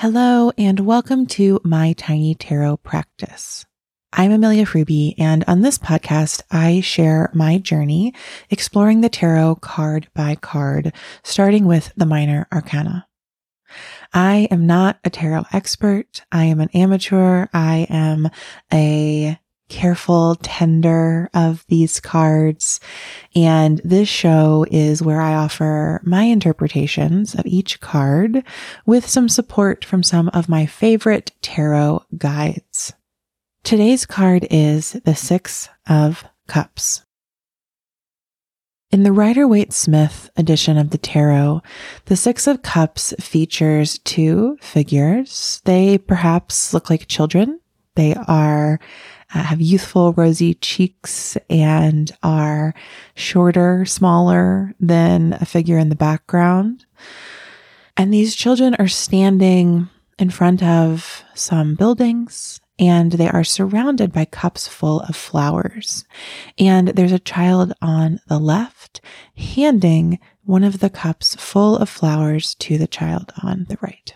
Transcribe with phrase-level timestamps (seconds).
[0.00, 3.66] Hello, and welcome to my tiny tarot practice.
[4.12, 8.14] I'm Amelia Fruby, and on this podcast, I share my journey
[8.48, 10.92] exploring the tarot card by card,
[11.24, 13.08] starting with the minor arcana.
[14.14, 16.22] I am not a tarot expert.
[16.30, 17.48] I am an amateur.
[17.52, 18.30] I am
[18.72, 19.36] a
[19.68, 22.80] careful tender of these cards.
[23.34, 28.44] And this show is where I offer my interpretations of each card
[28.86, 32.92] with some support from some of my favorite tarot guides.
[33.62, 37.04] Today's card is the Six of Cups.
[38.90, 41.60] In the Rider Waite Smith edition of the tarot,
[42.06, 45.60] the Six of Cups features two figures.
[45.66, 47.60] They perhaps look like children.
[47.96, 48.80] They are
[49.34, 52.74] uh, have youthful, rosy cheeks and are
[53.14, 56.86] shorter, smaller than a figure in the background.
[57.96, 64.24] And these children are standing in front of some buildings and they are surrounded by
[64.24, 66.04] cups full of flowers.
[66.58, 69.00] And there's a child on the left
[69.36, 74.14] handing one of the cups full of flowers to the child on the right.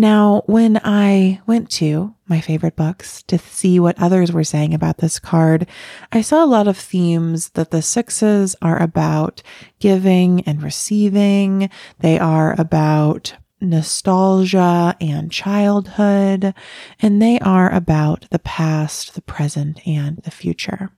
[0.00, 4.98] Now, when I went to my favorite books to see what others were saying about
[4.98, 5.66] this card,
[6.12, 9.42] I saw a lot of themes that the sixes are about
[9.80, 11.68] giving and receiving.
[11.98, 16.54] They are about nostalgia and childhood,
[17.00, 20.92] and they are about the past, the present, and the future.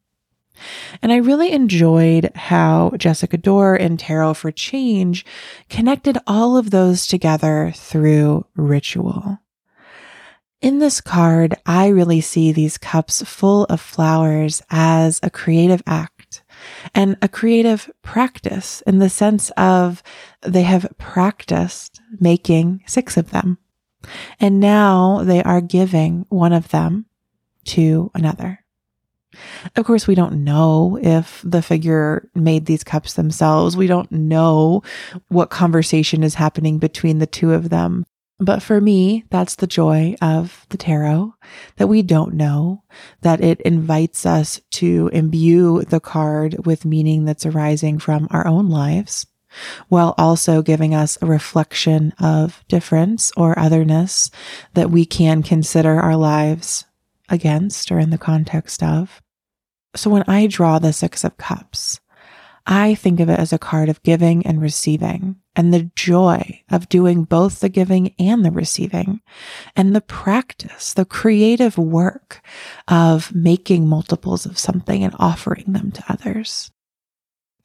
[1.02, 5.24] And I really enjoyed how Jessica Dore and Tarot for Change
[5.68, 9.38] connected all of those together through ritual.
[10.60, 16.42] In this card, I really see these cups full of flowers as a creative act
[16.94, 20.02] and a creative practice in the sense of
[20.42, 23.56] they have practiced making six of them.
[24.38, 27.06] And now they are giving one of them
[27.64, 28.64] to another.
[29.76, 33.76] Of course, we don't know if the figure made these cups themselves.
[33.76, 34.82] We don't know
[35.28, 38.04] what conversation is happening between the two of them.
[38.40, 41.34] But for me, that's the joy of the tarot
[41.76, 42.84] that we don't know,
[43.20, 48.70] that it invites us to imbue the card with meaning that's arising from our own
[48.70, 49.26] lives,
[49.88, 54.30] while also giving us a reflection of difference or otherness
[54.72, 56.86] that we can consider our lives
[57.30, 59.22] against or in the context of.
[59.96, 62.00] So when I draw the Six of Cups,
[62.66, 66.88] I think of it as a card of giving and receiving and the joy of
[66.88, 69.20] doing both the giving and the receiving
[69.74, 72.40] and the practice, the creative work
[72.86, 76.70] of making multiples of something and offering them to others.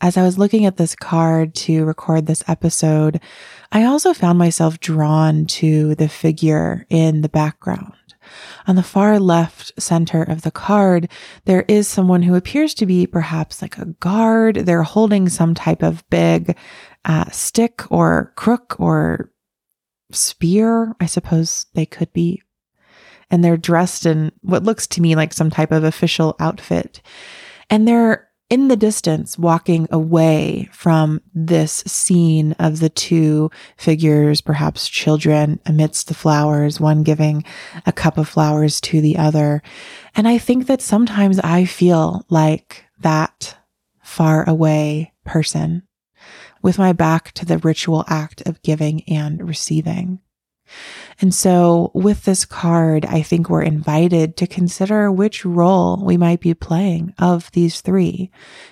[0.02, 3.22] As I was looking at this card to record this episode,
[3.72, 7.94] I also found myself drawn to the figure in the background.
[8.68, 11.09] On the far left center of the card,
[11.46, 14.56] there is someone who appears to be perhaps like a guard.
[14.56, 16.58] They're holding some type of big
[17.06, 19.31] uh, stick or crook or
[20.12, 22.41] spear, I suppose they could be.
[23.31, 27.02] And they're dressed in what looks to me like some type of official outfit.
[27.69, 34.88] And they're in the distance, walking away from this scene of the two figures, perhaps
[34.88, 37.44] children amidst the flowers, one giving
[37.85, 39.63] a cup of flowers to the other.
[40.16, 43.57] And I think that sometimes I feel like that
[44.03, 45.84] far away person
[46.61, 50.19] with my back to the ritual act of giving and receiving.
[51.22, 56.42] And so with this card, I think we're invited to consider which role we might
[56.42, 58.31] be playing of these three.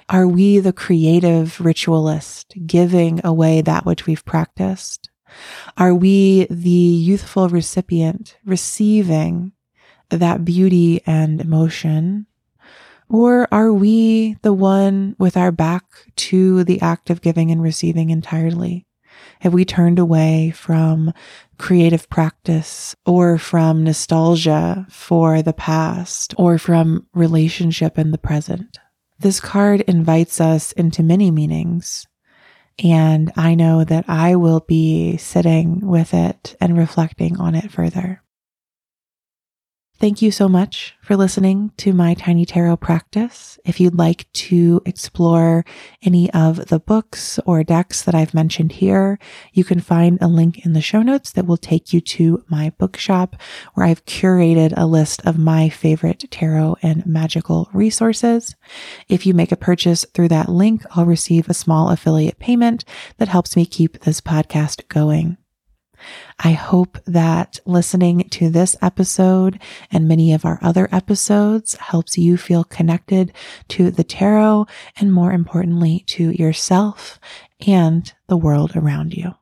[0.09, 5.09] Are we the creative ritualist giving away that which we've practiced?
[5.77, 9.53] Are we the youthful recipient receiving
[10.09, 12.27] that beauty and emotion?
[13.09, 18.09] Or are we the one with our back to the act of giving and receiving
[18.09, 18.85] entirely?
[19.43, 21.11] Have we turned away from
[21.57, 28.79] creative practice or from nostalgia for the past or from relationship in the present?
[29.19, 32.07] This card invites us into many meanings.
[32.81, 38.22] And I know that I will be sitting with it and reflecting on it further.
[39.99, 43.57] Thank you so much for listening to my Tiny Tarot practice.
[43.63, 45.63] If you'd like to explore
[46.01, 49.17] any of the books or decks that I've mentioned here,
[49.53, 52.71] you can find a link in the show notes that will take you to my
[52.71, 53.37] bookshop
[53.75, 58.55] where I've curated a list of my favorite tarot and magical resources.
[59.07, 62.83] If you make a purchase through that link, I'll receive a small affiliate payment
[63.19, 65.37] that helps me keep this podcast going.
[66.39, 69.59] I hope that listening to this episode
[69.91, 73.33] and many of our other episodes helps you feel connected
[73.69, 74.67] to the tarot
[74.99, 77.19] and more importantly to yourself
[77.67, 79.35] and the world around you.